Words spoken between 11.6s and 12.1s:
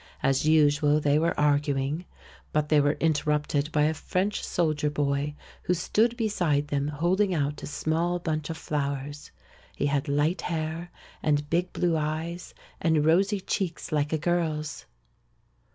blue